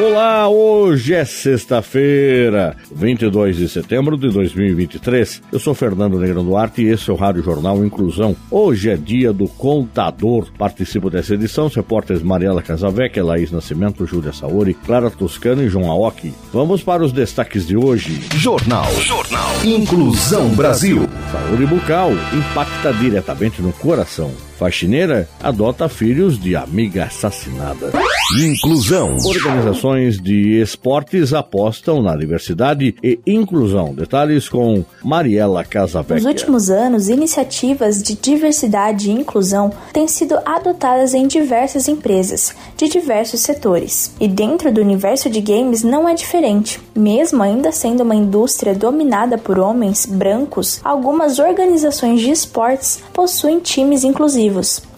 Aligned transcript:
Olá, 0.00 0.48
hoje 0.48 1.12
é 1.12 1.24
sexta-feira, 1.24 2.76
22 2.94 3.56
de 3.56 3.68
setembro 3.68 4.16
de 4.16 4.30
2023. 4.30 5.42
Eu 5.50 5.58
sou 5.58 5.74
Fernando 5.74 6.20
Negrão 6.20 6.44
Duarte 6.44 6.82
e 6.82 6.88
esse 6.88 7.10
é 7.10 7.12
o 7.12 7.16
Rádio 7.16 7.42
Jornal 7.42 7.84
Inclusão. 7.84 8.36
Hoje 8.48 8.90
é 8.90 8.96
dia 8.96 9.32
do 9.32 9.48
contador. 9.48 10.46
Participo 10.56 11.10
dessa 11.10 11.34
edição 11.34 11.66
os 11.66 11.74
repórteres 11.74 12.22
Mariela 12.22 12.62
Casavec, 12.62 13.20
Laís 13.20 13.50
Nascimento, 13.50 14.06
Júlia 14.06 14.32
Saori, 14.32 14.72
Clara 14.72 15.10
Toscano 15.10 15.64
e 15.64 15.68
João 15.68 15.90
Aoki. 15.90 16.32
Vamos 16.52 16.80
para 16.80 17.02
os 17.02 17.10
destaques 17.10 17.66
de 17.66 17.76
hoje. 17.76 18.20
Jornal. 18.36 18.86
Jornal. 19.00 19.50
Inclusão 19.64 20.50
Brasil. 20.50 21.08
Saúde 21.32 21.66
bucal 21.66 22.12
impacta 22.32 22.92
diretamente 22.92 23.60
no 23.60 23.72
coração. 23.72 24.30
Faxineira 24.58 25.28
adota 25.40 25.88
filhos 25.88 26.36
de 26.36 26.56
amiga 26.56 27.04
assassinada. 27.04 27.92
Inclusão. 28.40 29.16
Organizações 29.24 30.20
de 30.20 30.60
esportes 30.60 31.32
apostam 31.32 32.02
na 32.02 32.16
diversidade 32.16 32.94
e 33.02 33.20
inclusão. 33.24 33.94
Detalhes 33.94 34.48
com 34.48 34.84
Mariela 35.02 35.64
Casavecchia. 35.64 36.16
Nos 36.16 36.26
últimos 36.26 36.70
anos, 36.70 37.08
iniciativas 37.08 38.02
de 38.02 38.14
diversidade 38.14 39.08
e 39.08 39.12
inclusão 39.12 39.72
têm 39.92 40.08
sido 40.08 40.36
adotadas 40.44 41.14
em 41.14 41.26
diversas 41.28 41.86
empresas, 41.86 42.54
de 42.76 42.88
diversos 42.88 43.40
setores. 43.40 44.12
E 44.20 44.26
dentro 44.26 44.72
do 44.72 44.80
universo 44.80 45.30
de 45.30 45.40
games 45.40 45.84
não 45.84 46.08
é 46.08 46.14
diferente. 46.14 46.80
Mesmo 46.94 47.42
ainda 47.42 47.70
sendo 47.70 48.02
uma 48.02 48.14
indústria 48.14 48.74
dominada 48.74 49.38
por 49.38 49.58
homens 49.58 50.04
brancos, 50.04 50.80
algumas 50.82 51.38
organizações 51.38 52.20
de 52.20 52.30
esportes 52.30 53.00
possuem 53.14 53.60
times 53.60 54.02
inclusivos 54.02 54.47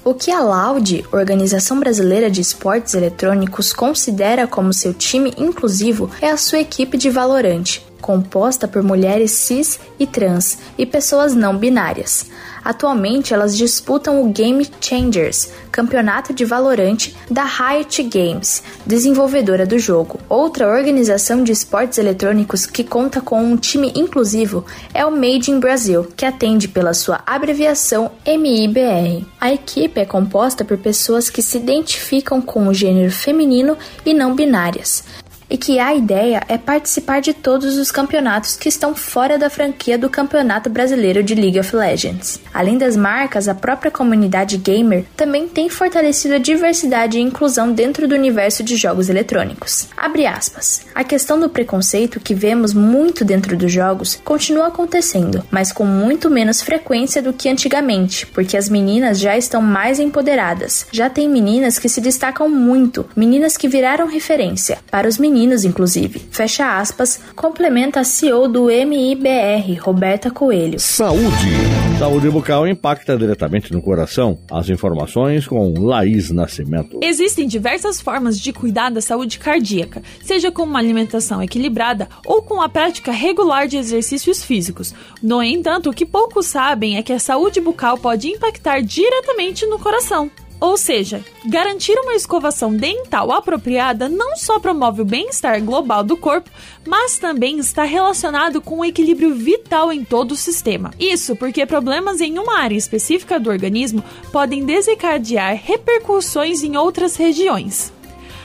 o 0.05 0.15
que 0.15 0.31
a 0.31 0.41
Laude, 0.41 1.05
Organização 1.13 1.79
Brasileira 1.79 2.31
de 2.31 2.41
Esportes 2.41 2.95
Eletrônicos, 2.95 3.73
considera 3.73 4.47
como 4.47 4.73
seu 4.73 4.95
time 4.95 5.35
inclusivo 5.37 6.11
é 6.21 6.31
a 6.31 6.37
sua 6.37 6.61
equipe 6.61 6.97
de 6.97 7.11
Valorante, 7.11 7.85
composta 8.01 8.67
por 8.67 8.83
mulheres 8.83 9.31
cis 9.31 9.79
e 9.99 10.07
trans 10.07 10.59
e 10.77 10.85
pessoas 10.85 11.35
não 11.35 11.57
binárias. 11.57 12.27
Atualmente, 12.65 13.33
elas 13.33 13.57
disputam 13.57 14.23
o 14.23 14.31
Game 14.31 14.67
Changers, 14.81 15.51
campeonato 15.73 16.35
de 16.35 16.45
Valorante 16.45 17.17
da 17.31 17.45
Riot 17.45 18.03
Games, 18.03 18.63
desenvolvedora 18.85 19.65
do 19.65 19.79
jogo. 19.79 20.21
Outra 20.29 20.69
organização 20.69 21.43
de 21.43 21.53
esportes 21.53 21.99
eletrônicos 21.99 22.67
que 22.67 22.85
conta 22.85 23.21
com 23.21 23.43
um 23.43 23.57
time 23.57 23.93
inclusivo 23.95 24.65
é 24.93 25.05
o 25.07 25.11
Made 25.11 25.51
in 25.51 25.59
Brasil, 25.59 26.07
que 26.17 26.27
atende 26.27 26.69
pela 26.69 26.93
sua 26.93 27.23
abreviação 27.27 28.11
MIBR. 28.27 29.25
A 29.41 29.53
equipe 29.53 30.01
é 30.01 30.05
composta 30.05 30.65
por 30.65 30.77
pessoas 30.77 31.31
que 31.31 31.43
se 31.43 31.57
identificam 31.57 32.43
com 32.43 32.69
o 32.69 32.75
gênero 32.75 33.11
feminino 33.11 33.77
e 34.05 34.13
não 34.13 34.35
binárias 34.35 35.03
e 35.51 35.59
que 35.59 35.81
a 35.81 35.93
ideia 35.93 36.43
é 36.49 36.57
participar 36.57 37.21
de 37.21 37.35
todos 37.35 37.77
os 37.77 37.91
campeonatos 37.91 38.57
que 38.57 38.69
estão 38.69 38.95
fora 38.95 39.37
da 39.37 39.51
franquia 39.51 39.99
do 39.99 40.09
Campeonato 40.09 40.71
Brasileiro 40.71 41.23
de 41.23 41.35
League 41.35 41.59
of 41.59 41.75
Legends. 41.75 42.41
Além 42.55 42.79
das 42.79 42.97
marcas, 42.97 43.49
a 43.49 43.55
própria 43.55 43.91
comunidade 43.91 44.57
gamer 44.57 45.05
também 45.17 45.49
tem 45.49 45.69
fortalecido 45.69 46.35
a 46.35 46.39
diversidade 46.39 47.19
e 47.19 47.21
inclusão 47.21 47.73
dentro 47.73 48.07
do 48.07 48.15
universo 48.15 48.63
de 48.63 48.77
jogos 48.77 49.09
eletrônicos. 49.09 49.89
Abre 49.97 50.27
aspas. 50.27 50.83
A 50.95 51.03
questão 51.03 51.41
do 51.41 51.49
preconceito 51.49 52.21
que 52.21 52.35
vemos 52.35 52.73
muito 52.73 53.25
dentro 53.25 53.57
dos 53.57 53.73
jogos 53.73 54.21
continua 54.25 54.69
acontecendo, 54.69 55.43
mas 55.51 55.73
com 55.73 55.85
muito 55.85 56.31
menos 56.31 56.63
frequência 56.63 57.21
do 57.21 57.33
que 57.33 57.49
antigamente, 57.49 58.27
porque 58.27 58.57
as 58.57 58.69
meninas 58.69 59.19
já 59.19 59.37
estão 59.37 59.61
mais 59.61 59.99
empoderadas. 59.99 60.87
Já 60.93 61.11
tem 61.11 61.29
meninas 61.29 61.79
que 61.79 61.89
se 61.89 62.01
destacam 62.01 62.49
muito, 62.49 63.07
meninas 63.17 63.57
que 63.57 63.69
viraram 63.69 64.07
referência. 64.07 64.79
Para 64.91 65.09
os 65.09 65.19
meninos 65.19 65.40
femininos, 65.41 65.65
inclusive. 65.65 66.21
Fecha 66.31 66.79
aspas, 66.79 67.21
complementa 67.35 68.01
a 68.01 68.05
CEO 68.05 68.49
do 68.49 68.67
MIBR, 68.67 69.79
Roberta 69.81 70.31
Coelho. 70.31 70.79
Saúde. 70.79 71.51
Saúde 71.99 72.31
bucal 72.31 72.67
impacta 72.67 73.17
diretamente 73.17 73.73
no 73.73 73.83
coração. 73.83 74.39
As 74.51 74.69
informações 74.69 75.47
com 75.47 75.75
Laís 75.79 76.31
Nascimento. 76.31 76.99
Existem 77.03 77.47
diversas 77.47 78.01
formas 78.01 78.39
de 78.39 78.53
cuidar 78.53 78.91
da 78.91 79.01
saúde 79.01 79.39
cardíaca, 79.39 80.03
seja 80.23 80.51
com 80.51 80.63
uma 80.63 80.79
alimentação 80.79 81.43
equilibrada 81.43 82.09
ou 82.25 82.43
com 82.43 82.61
a 82.61 82.69
prática 82.69 83.13
regular 83.13 83.67
de 83.67 83.77
exercícios 83.77 84.43
físicos. 84.43 84.95
No 85.23 85.43
entanto, 85.43 85.91
o 85.91 85.95
que 85.95 86.07
poucos 86.07 86.47
sabem 86.47 86.97
é 86.97 87.03
que 87.03 87.13
a 87.13 87.19
saúde 87.19 87.61
bucal 87.61 87.99
pode 87.99 88.29
impactar 88.29 88.81
diretamente 88.81 89.67
no 89.67 89.79
coração. 89.79 90.31
Ou 90.61 90.77
seja, 90.77 91.25
garantir 91.47 91.99
uma 91.99 92.15
escovação 92.15 92.77
dental 92.77 93.33
apropriada 93.33 94.09
não 94.09 94.37
só 94.37 94.61
promove 94.61 95.01
o 95.01 95.07
bem-estar 95.07 95.63
global 95.65 96.05
do 96.05 96.17
corpo, 96.17 96.51
mas 96.87 97.19
também 97.19 97.59
está 97.59 97.83
relacionado 97.85 98.61
com 98.61 98.81
o 98.81 98.85
equilíbrio 98.85 99.35
vital 99.35 99.91
em 99.91 100.05
todo 100.05 100.33
o 100.33 100.37
sistema. 100.37 100.91
Isso 101.01 101.35
porque 101.35 101.65
problemas 101.65 102.21
em 102.21 102.39
uma 102.39 102.59
área 102.59 102.77
específica 102.77 103.41
do 103.41 103.49
organismo 103.49 104.05
podem 104.31 104.65
desencadear 104.65 105.59
repercussões 105.65 106.63
em 106.63 106.77
outras 106.77 107.17
regiões. 107.17 107.93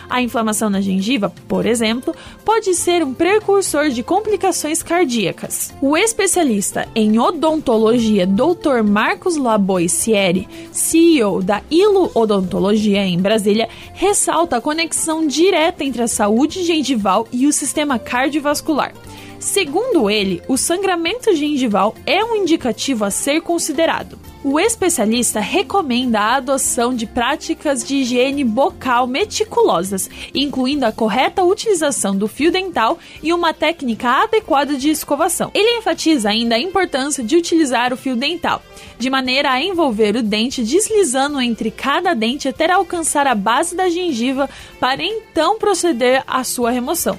A 0.09 0.21
inflamação 0.21 0.69
na 0.69 0.81
gengiva, 0.81 1.33
por 1.47 1.65
exemplo, 1.65 2.15
pode 2.43 2.73
ser 2.75 3.03
um 3.03 3.13
precursor 3.13 3.89
de 3.89 4.03
complicações 4.03 4.83
cardíacas. 4.83 5.73
O 5.81 5.97
especialista 5.97 6.87
em 6.95 7.19
odontologia 7.19 8.27
Dr. 8.27 8.83
Marcos 8.83 9.35
Laboisieri, 9.35 10.47
CEO 10.71 11.41
da 11.41 11.61
Ilo 11.69 12.11
Odontologia 12.13 13.05
em 13.05 13.19
Brasília, 13.19 13.69
ressalta 13.93 14.57
a 14.57 14.61
conexão 14.61 15.25
direta 15.25 15.83
entre 15.83 16.03
a 16.03 16.07
saúde 16.07 16.63
gengival 16.63 17.27
e 17.31 17.47
o 17.47 17.53
sistema 17.53 17.97
cardiovascular. 17.97 18.93
Segundo 19.39 20.09
ele, 20.09 20.41
o 20.47 20.57
sangramento 20.57 21.35
gengival 21.35 21.93
é 22.05 22.23
um 22.23 22.35
indicativo 22.35 23.05
a 23.05 23.11
ser 23.11 23.41
considerado. 23.41 24.17
O 24.47 24.59
especialista 24.59 25.39
recomenda 25.39 26.19
a 26.19 26.35
adoção 26.35 26.93
de 26.93 27.07
práticas 27.07 27.83
de 27.83 27.95
higiene 27.95 28.43
bucal 28.43 29.07
meticulosas, 29.07 30.07
incluindo 30.35 30.85
a 30.85 30.91
correta 30.91 31.43
utilização 31.43 32.15
do 32.15 32.27
fio 32.27 32.51
dental 32.51 32.99
e 33.23 33.33
uma 33.33 33.55
técnica 33.55 34.07
adequada 34.07 34.77
de 34.77 34.91
escovação. 34.91 35.49
Ele 35.51 35.79
enfatiza 35.79 36.29
ainda 36.29 36.53
a 36.53 36.59
importância 36.59 37.23
de 37.23 37.35
utilizar 37.35 37.91
o 37.91 37.97
fio 37.97 38.15
dental, 38.15 38.61
de 38.99 39.09
maneira 39.09 39.49
a 39.49 39.59
envolver 39.59 40.15
o 40.15 40.21
dente 40.21 40.63
deslizando 40.63 41.41
entre 41.41 41.71
cada 41.71 42.13
dente 42.13 42.47
até 42.47 42.71
alcançar 42.71 43.25
a 43.25 43.33
base 43.33 43.75
da 43.75 43.89
gengiva 43.89 44.47
para 44.79 45.03
então 45.03 45.57
proceder 45.57 46.23
à 46.27 46.43
sua 46.43 46.69
remoção. 46.69 47.17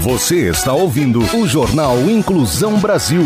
Você 0.00 0.48
está 0.48 0.72
ouvindo 0.72 1.18
o 1.36 1.44
Jornal 1.44 1.98
Inclusão 2.08 2.78
Brasil. 2.78 3.24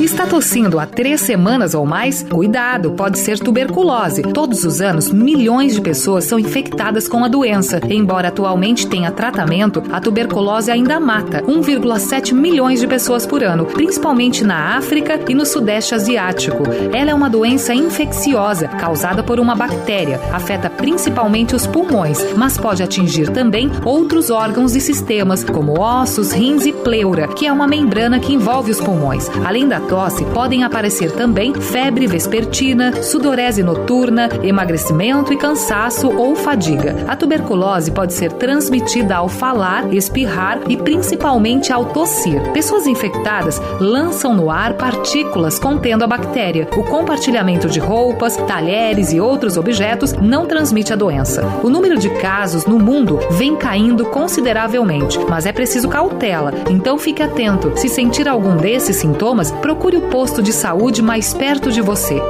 Está 0.00 0.26
tossindo 0.26 0.78
há 0.78 0.86
três 0.86 1.20
semanas 1.20 1.74
ou 1.74 1.84
mais? 1.84 2.22
Cuidado, 2.22 2.92
pode 2.92 3.18
ser 3.18 3.36
tuberculose. 3.36 4.22
Todos 4.22 4.62
os 4.62 4.80
anos, 4.80 5.10
milhões 5.10 5.74
de 5.74 5.80
pessoas 5.80 6.24
são 6.24 6.38
infectadas 6.38 7.08
com 7.08 7.24
a 7.24 7.28
doença. 7.28 7.80
Embora 7.90 8.28
atualmente 8.28 8.86
tenha 8.86 9.10
tratamento, 9.10 9.82
a 9.90 10.00
tuberculose 10.00 10.70
ainda 10.70 11.00
mata 11.00 11.42
1,7 11.42 12.32
milhões 12.32 12.78
de 12.78 12.86
pessoas 12.86 13.26
por 13.26 13.42
ano, 13.42 13.66
principalmente 13.66 14.44
na 14.44 14.76
África 14.76 15.20
e 15.28 15.34
no 15.34 15.44
Sudeste 15.44 15.96
Asiático. 15.96 16.62
Ela 16.92 17.10
é 17.10 17.14
uma 17.14 17.28
doença 17.28 17.74
infecciosa 17.74 18.68
causada 18.68 19.24
por 19.24 19.40
uma 19.40 19.56
bactéria. 19.56 20.20
Afeta 20.32 20.70
principalmente 20.70 21.56
os 21.56 21.66
pulmões, 21.66 22.24
mas 22.36 22.56
pode 22.56 22.84
atingir 22.84 23.30
também 23.30 23.68
outros 23.84 24.30
órgãos 24.30 24.76
e 24.76 24.80
sistemas, 24.80 25.42
como 25.42 25.80
ossos, 25.80 26.30
rins 26.30 26.66
e 26.66 26.72
pleura, 26.72 27.26
que 27.26 27.48
é 27.48 27.52
uma 27.52 27.66
membrana 27.66 28.20
que 28.20 28.32
envolve 28.32 28.70
os 28.70 28.80
pulmões. 28.80 29.28
Além 29.44 29.66
da 29.66 29.87
tosse, 29.88 30.24
podem 30.26 30.62
aparecer 30.62 31.10
também 31.10 31.54
febre 31.54 32.06
vespertina, 32.06 33.02
sudorese 33.02 33.62
noturna, 33.62 34.28
emagrecimento 34.42 35.32
e 35.32 35.36
cansaço 35.36 36.14
ou 36.14 36.36
fadiga. 36.36 36.94
A 37.08 37.16
tuberculose 37.16 37.90
pode 37.90 38.12
ser 38.12 38.32
transmitida 38.32 39.16
ao 39.16 39.28
falar, 39.28 39.92
espirrar 39.92 40.60
e 40.68 40.76
principalmente 40.76 41.72
ao 41.72 41.86
tossir. 41.86 42.40
Pessoas 42.52 42.86
infectadas 42.86 43.60
lançam 43.80 44.34
no 44.34 44.50
ar 44.50 44.74
partículas 44.74 45.58
contendo 45.58 46.04
a 46.04 46.06
bactéria. 46.06 46.68
O 46.76 46.84
compartilhamento 46.84 47.68
de 47.68 47.80
roupas, 47.80 48.36
talheres 48.36 49.12
e 49.12 49.20
outros 49.20 49.56
objetos 49.56 50.12
não 50.12 50.46
transmite 50.46 50.92
a 50.92 50.96
doença. 50.96 51.42
O 51.62 51.70
número 51.70 51.96
de 51.98 52.10
casos 52.10 52.66
no 52.66 52.78
mundo 52.78 53.18
vem 53.30 53.56
caindo 53.56 54.04
consideravelmente, 54.06 55.18
mas 55.28 55.46
é 55.46 55.52
preciso 55.52 55.88
cautela, 55.88 56.52
então 56.68 56.98
fique 56.98 57.22
atento. 57.22 57.72
Se 57.76 57.88
sentir 57.88 58.28
algum 58.28 58.56
desses 58.56 58.96
sintomas, 58.96 59.50
procure 59.50 59.77
o 59.86 60.10
posto 60.10 60.42
de 60.42 60.52
saúde 60.52 61.00
mais 61.00 61.32
perto 61.32 61.72
de 61.72 61.80
você. 61.80 62.20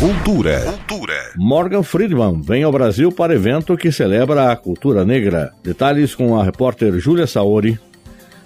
Cultura. 0.00 0.60
Cultura. 0.62 1.14
Morgan 1.36 1.82
Friedman 1.82 2.40
vem 2.40 2.62
ao 2.62 2.72
Brasil 2.72 3.12
para 3.12 3.34
evento 3.34 3.76
que 3.76 3.92
celebra 3.92 4.50
a 4.50 4.56
cultura 4.56 5.04
negra. 5.04 5.52
Detalhes 5.62 6.14
com 6.14 6.38
a 6.38 6.42
repórter 6.42 6.98
Júlia 6.98 7.26
Saori. 7.26 7.78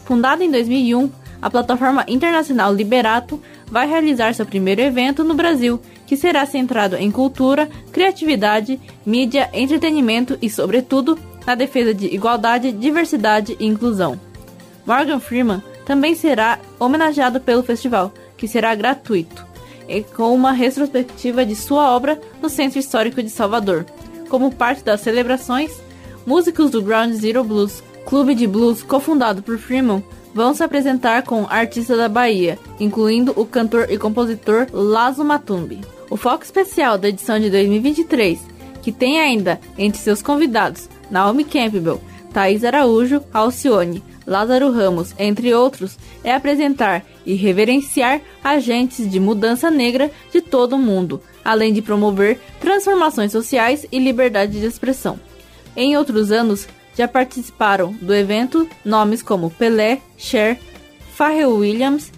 Fundada 0.05 0.45
em 0.45 0.51
2001, 0.51 1.11
a 1.41 1.49
plataforma 1.49 2.05
internacional 2.07 2.75
Liberato 2.75 3.41
vai 3.67 3.89
realizar 3.89 4.35
seu 4.35 4.45
primeiro 4.45 4.81
evento 4.81 5.25
no 5.25 5.35
Brasil, 5.35 5.81
que 6.07 6.17
será 6.17 6.45
centrado 6.45 6.97
em 6.97 7.11
cultura, 7.11 7.69
criatividade, 7.93 8.79
mídia, 9.07 9.49
entretenimento 9.53 10.37
e, 10.43 10.51
sobretudo, 10.51 11.19
na 11.47 11.55
defesa 11.55 11.95
de 11.95 12.07
igualdade, 12.07 12.73
diversidade 12.73 13.57
e 13.59 13.67
inclusão. 13.67 14.21
Morgan 14.87 15.21
Freeman 15.21 15.63
também 15.87 16.15
será 16.15 16.59
homenageado 16.79 17.41
pelo 17.41 17.63
festival, 17.63 18.13
que 18.37 18.49
será 18.49 18.75
gratuito, 18.75 19.45
e 19.89 20.03
com 20.03 20.35
uma 20.35 20.53
retrospectiva 20.53 21.45
de 21.45 21.55
sua 21.55 21.95
obra 21.95 22.21
no 22.41 22.49
Centro 22.49 22.79
Histórico 22.79 23.23
de 23.23 23.31
Salvador. 23.31 23.85
Como 24.29 24.55
parte 24.55 24.83
das 24.83 25.01
celebrações, 25.01 25.71
músicos 26.27 26.71
do 26.71 26.83
Ground 26.83 27.13
Zero 27.15 27.45
Blues, 27.45 27.83
clube 28.07 28.35
de 28.35 28.47
blues 28.47 28.83
cofundado 28.83 29.43
por 29.43 29.59
Freeman, 29.59 30.03
vão 30.35 30.53
se 30.53 30.65
apresentar 30.65 31.23
com 31.23 31.47
artistas 31.49 31.97
da 31.97 32.09
Bahia, 32.09 32.59
incluindo 32.81 33.33
o 33.37 33.47
cantor 33.47 33.87
e 33.89 33.97
compositor 33.97 34.67
Lazo 34.73 35.25
Matumbi. 35.25 35.81
O 36.11 36.17
foco 36.17 36.45
especial 36.45 36.99
da 36.99 37.09
edição 37.09 37.39
de 37.39 37.49
2023, 37.51 38.41
que 38.83 38.91
tem 38.91 39.21
ainda 39.21 39.61
entre 39.79 40.01
seus 40.01 40.21
convidados 40.21 40.89
Naomi 41.11 41.45
Campbell, 41.45 42.01
Thaís 42.33 42.65
Araújo, 42.65 43.23
Alcione, 43.33 44.03
Lázaro 44.27 44.71
Ramos, 44.71 45.15
entre 45.19 45.55
outros, 45.55 45.99
é 46.23 46.33
apresentar 46.35 47.05
e 47.27 47.35
reverenciar 47.35 48.21
agentes 48.43 49.11
de 49.11 49.21
mudança 49.21 49.71
negra 49.71 50.11
de 50.33 50.41
todo 50.41 50.77
o 50.77 50.79
mundo, 50.79 51.21
além 51.45 51.73
de 51.73 51.83
promover 51.83 52.41
transformações 52.61 53.33
sociais 53.33 53.87
e 53.91 53.99
liberdade 53.99 54.59
de 54.59 54.67
expressão. 54.67 55.19
Em 55.77 55.97
outros 55.97 56.31
anos, 56.31 56.69
já 56.97 57.09
participaram 57.09 57.93
do 57.93 58.15
evento 58.15 58.69
nomes 58.85 59.23
como 59.23 59.51
Pelé, 59.51 60.01
Cher, 60.17 60.59
Pharrell 61.15 61.57
Williams, 61.57 62.13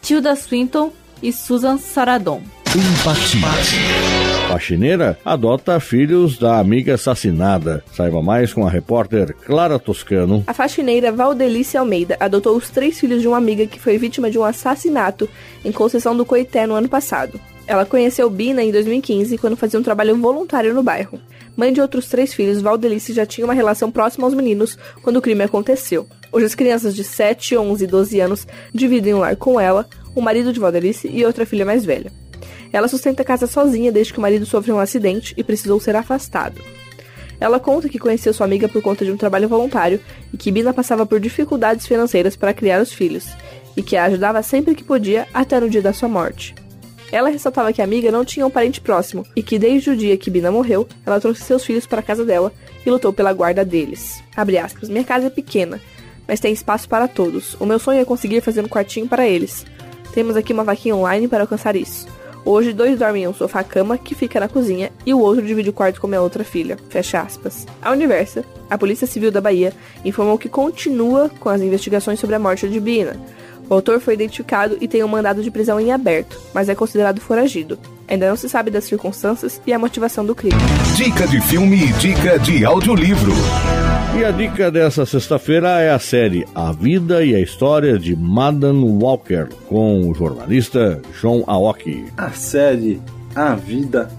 Tilda 0.00 0.34
Swinton 0.34 0.92
e 1.22 1.32
Susan 1.32 1.78
Sarandon. 1.78 2.42
Empatia. 2.74 3.42
Faxineira 4.48 5.18
adota 5.26 5.78
filhos 5.78 6.38
da 6.38 6.58
amiga 6.58 6.94
assassinada. 6.94 7.84
Saiba 7.92 8.22
mais 8.22 8.54
com 8.54 8.66
a 8.66 8.70
repórter 8.70 9.36
Clara 9.44 9.78
Toscano. 9.78 10.42
A 10.46 10.54
faxineira 10.54 11.12
Valdelice 11.12 11.76
Almeida 11.76 12.16
adotou 12.18 12.56
os 12.56 12.70
três 12.70 12.98
filhos 12.98 13.20
de 13.20 13.28
uma 13.28 13.36
amiga 13.36 13.66
que 13.66 13.78
foi 13.78 13.98
vítima 13.98 14.30
de 14.30 14.38
um 14.38 14.44
assassinato 14.44 15.28
em 15.62 15.70
Conceição 15.70 16.16
do 16.16 16.24
Coité 16.24 16.66
no 16.66 16.72
ano 16.72 16.88
passado. 16.88 17.38
Ela 17.66 17.84
conheceu 17.84 18.30
Bina 18.30 18.62
em 18.62 18.72
2015, 18.72 19.36
quando 19.36 19.54
fazia 19.54 19.78
um 19.78 19.82
trabalho 19.82 20.16
voluntário 20.16 20.72
no 20.72 20.82
bairro. 20.82 21.20
Mãe 21.54 21.74
de 21.74 21.80
outros 21.82 22.08
três 22.08 22.32
filhos, 22.32 22.62
Valdelice 22.62 23.12
já 23.12 23.26
tinha 23.26 23.44
uma 23.44 23.52
relação 23.52 23.90
próxima 23.90 24.26
aos 24.26 24.32
meninos 24.32 24.78
quando 25.02 25.18
o 25.18 25.22
crime 25.22 25.42
aconteceu. 25.42 26.06
Hoje 26.32 26.46
as 26.46 26.54
crianças 26.54 26.96
de 26.96 27.04
7, 27.04 27.54
11 27.54 27.84
e 27.84 27.86
12 27.86 28.20
anos 28.20 28.46
dividem 28.72 29.12
um 29.12 29.18
lar 29.18 29.36
com 29.36 29.60
ela, 29.60 29.86
o 30.14 30.22
marido 30.22 30.54
de 30.54 30.58
Valdelice 30.58 31.10
e 31.12 31.22
outra 31.22 31.44
filha 31.44 31.66
mais 31.66 31.84
velha. 31.84 32.21
Ela 32.72 32.88
sustenta 32.88 33.22
a 33.22 33.24
casa 33.24 33.46
sozinha 33.46 33.92
desde 33.92 34.12
que 34.12 34.18
o 34.18 34.22
marido 34.22 34.46
sofreu 34.46 34.76
um 34.76 34.80
acidente 34.80 35.34
e 35.36 35.44
precisou 35.44 35.78
ser 35.78 35.94
afastado. 35.94 36.60
Ela 37.38 37.58
conta 37.58 37.88
que 37.88 37.98
conheceu 37.98 38.32
sua 38.32 38.46
amiga 38.46 38.68
por 38.68 38.80
conta 38.80 39.04
de 39.04 39.10
um 39.10 39.16
trabalho 39.16 39.48
voluntário 39.48 40.00
e 40.32 40.36
que 40.36 40.50
Bina 40.50 40.72
passava 40.72 41.04
por 41.04 41.18
dificuldades 41.18 41.86
financeiras 41.86 42.36
para 42.36 42.54
criar 42.54 42.80
os 42.80 42.92
filhos 42.92 43.26
e 43.76 43.82
que 43.82 43.96
a 43.96 44.04
ajudava 44.04 44.42
sempre 44.42 44.74
que 44.74 44.84
podia 44.84 45.26
até 45.34 45.58
no 45.58 45.68
dia 45.68 45.82
da 45.82 45.92
sua 45.92 46.08
morte. 46.08 46.54
Ela 47.10 47.28
ressaltava 47.28 47.72
que 47.72 47.82
a 47.82 47.84
amiga 47.84 48.10
não 48.10 48.24
tinha 48.24 48.46
um 48.46 48.50
parente 48.50 48.80
próximo 48.80 49.26
e 49.36 49.42
que 49.42 49.58
desde 49.58 49.90
o 49.90 49.96
dia 49.96 50.16
que 50.16 50.30
Bina 50.30 50.50
morreu, 50.50 50.88
ela 51.04 51.20
trouxe 51.20 51.42
seus 51.42 51.64
filhos 51.64 51.84
para 51.84 52.00
a 52.00 52.02
casa 52.02 52.24
dela 52.24 52.52
e 52.86 52.90
lutou 52.90 53.12
pela 53.12 53.32
guarda 53.32 53.64
deles. 53.64 54.22
Aspas, 54.34 54.88
Minha 54.88 55.04
casa 55.04 55.26
é 55.26 55.30
pequena, 55.30 55.80
mas 56.26 56.40
tem 56.40 56.52
espaço 56.52 56.88
para 56.88 57.08
todos. 57.08 57.54
O 57.60 57.66
meu 57.66 57.78
sonho 57.78 58.00
é 58.00 58.04
conseguir 58.04 58.40
fazer 58.40 58.64
um 58.64 58.68
quartinho 58.68 59.08
para 59.08 59.26
eles. 59.26 59.66
Temos 60.14 60.36
aqui 60.36 60.52
uma 60.52 60.64
vaquinha 60.64 60.96
online 60.96 61.28
para 61.28 61.42
alcançar 61.42 61.76
isso. 61.76 62.06
Hoje, 62.44 62.72
dois 62.72 62.98
dormem 62.98 63.24
em 63.24 63.28
um 63.28 63.34
sofá-cama 63.34 63.96
que 63.96 64.14
fica 64.14 64.40
na 64.40 64.48
cozinha 64.48 64.90
e 65.06 65.14
o 65.14 65.20
outro 65.20 65.44
divide 65.44 65.70
o 65.70 65.72
quarto 65.72 66.00
com 66.00 66.08
minha 66.08 66.20
outra 66.20 66.42
filha. 66.42 66.76
Fecha 66.88 67.20
aspas. 67.20 67.66
A 67.80 67.92
Universa, 67.92 68.44
a 68.68 68.76
Polícia 68.76 69.06
Civil 69.06 69.30
da 69.30 69.40
Bahia, 69.40 69.72
informou 70.04 70.36
que 70.36 70.48
continua 70.48 71.30
com 71.40 71.48
as 71.48 71.60
investigações 71.60 72.18
sobre 72.18 72.34
a 72.34 72.40
morte 72.40 72.68
de 72.68 72.80
Bina. 72.80 73.16
O 73.70 73.74
autor 73.74 74.00
foi 74.00 74.14
identificado 74.14 74.76
e 74.80 74.88
tem 74.88 75.04
um 75.04 75.08
mandado 75.08 75.42
de 75.42 75.50
prisão 75.50 75.80
em 75.80 75.92
aberto, 75.92 76.38
mas 76.52 76.68
é 76.68 76.74
considerado 76.74 77.20
foragido. 77.20 77.78
Ainda 78.08 78.28
não 78.28 78.36
se 78.36 78.48
sabe 78.48 78.70
das 78.70 78.84
circunstâncias 78.84 79.60
e 79.66 79.72
a 79.72 79.78
motivação 79.78 80.26
do 80.26 80.34
crime. 80.34 80.60
Dica 80.96 81.26
de 81.26 81.40
filme 81.40 81.76
e 81.76 81.92
dica 81.92 82.38
de 82.38 82.64
audiolivro. 82.64 83.32
E 84.14 84.24
a 84.24 84.30
dica 84.30 84.70
dessa 84.70 85.06
sexta-feira 85.06 85.80
é 85.80 85.90
a 85.90 85.98
série 85.98 86.46
A 86.54 86.70
Vida 86.70 87.24
e 87.24 87.34
a 87.34 87.40
História 87.40 87.98
de 87.98 88.14
Madden 88.14 88.98
Walker, 89.02 89.48
com 89.66 90.08
o 90.08 90.14
jornalista 90.14 91.00
John 91.20 91.42
Aoki. 91.46 92.04
A 92.16 92.30
série 92.30 93.00
A 93.34 93.54
Vida 93.54 94.10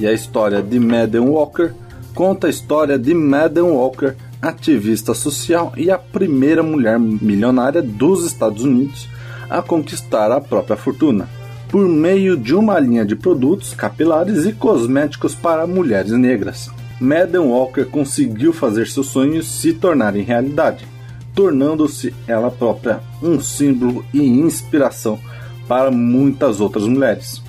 e 0.00 0.06
a 0.06 0.12
História 0.12 0.62
de 0.62 0.80
Madden 0.80 1.28
Walker 1.28 1.70
conta 2.14 2.46
a 2.46 2.50
história 2.50 2.98
de 2.98 3.12
Madden 3.12 3.64
Walker, 3.64 4.14
ativista 4.40 5.12
social 5.12 5.74
e 5.76 5.90
a 5.90 5.98
primeira 5.98 6.62
mulher 6.62 6.98
milionária 6.98 7.82
dos 7.82 8.24
Estados 8.24 8.64
Unidos 8.64 9.06
a 9.50 9.60
conquistar 9.60 10.32
a 10.32 10.40
própria 10.40 10.78
fortuna 10.78 11.28
por 11.68 11.86
meio 11.86 12.36
de 12.36 12.54
uma 12.54 12.78
linha 12.80 13.04
de 13.04 13.14
produtos 13.14 13.74
capilares 13.74 14.46
e 14.46 14.52
cosméticos 14.52 15.34
para 15.34 15.66
mulheres 15.66 16.12
negras. 16.12 16.70
Madden 17.02 17.40
Walker 17.40 17.84
conseguiu 17.84 18.52
fazer 18.52 18.86
seus 18.86 19.08
sonhos 19.08 19.60
se 19.60 19.72
tornarem 19.72 20.22
realidade, 20.22 20.86
tornando-se 21.34 22.14
ela 22.28 22.48
própria 22.48 23.00
um 23.20 23.40
símbolo 23.40 24.04
e 24.14 24.22
inspiração 24.22 25.18
para 25.66 25.90
muitas 25.90 26.60
outras 26.60 26.86
mulheres. 26.86 27.42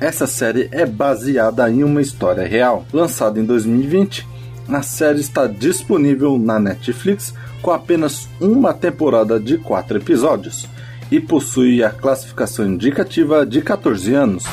Essa 0.00 0.26
série 0.26 0.68
é 0.72 0.84
baseada 0.84 1.70
em 1.70 1.84
uma 1.84 2.00
história 2.00 2.44
real. 2.44 2.84
Lançada 2.92 3.38
em 3.38 3.44
2020, 3.44 4.26
a 4.68 4.82
série 4.82 5.20
está 5.20 5.46
disponível 5.46 6.36
na 6.36 6.58
Netflix 6.58 7.32
com 7.62 7.70
apenas 7.70 8.28
uma 8.40 8.74
temporada 8.74 9.38
de 9.38 9.56
quatro 9.56 9.98
episódios 9.98 10.66
e 11.12 11.20
possui 11.20 11.84
a 11.84 11.90
classificação 11.90 12.66
indicativa 12.66 13.46
de 13.46 13.62
14 13.62 14.14
anos. 14.14 14.44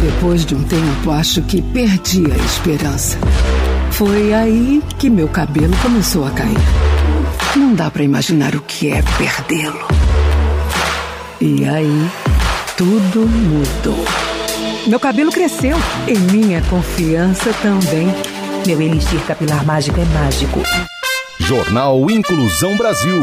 Depois 0.00 0.46
de 0.46 0.54
um 0.54 0.64
tempo, 0.64 1.10
acho 1.10 1.42
que 1.42 1.60
perdi 1.60 2.24
a 2.32 2.36
esperança. 2.36 3.18
Foi 3.96 4.34
aí 4.34 4.82
que 4.98 5.08
meu 5.08 5.28
cabelo 5.28 5.72
começou 5.80 6.26
a 6.26 6.30
cair. 6.32 6.58
Não 7.54 7.74
dá 7.74 7.88
para 7.88 8.02
imaginar 8.02 8.56
o 8.56 8.60
que 8.60 8.90
é 8.90 9.00
perdê-lo. 9.16 9.86
E 11.40 11.64
aí, 11.64 12.10
tudo 12.76 13.20
mudou. 13.20 14.04
Meu 14.88 14.98
cabelo 14.98 15.30
cresceu 15.30 15.76
e 16.08 16.18
minha 16.18 16.60
confiança 16.62 17.52
também. 17.62 18.08
Meu 18.66 18.82
elixir 18.82 19.20
capilar 19.26 19.64
mágico 19.64 20.00
é 20.00 20.04
mágico. 20.06 20.60
Jornal 21.38 22.10
Inclusão 22.10 22.76
Brasil. 22.76 23.22